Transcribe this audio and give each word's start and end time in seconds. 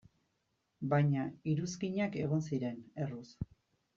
Baina 0.93 1.25
iruzkinak 1.53 2.17
egon 2.23 2.43
ziren, 2.47 2.83
erruz. 3.05 3.29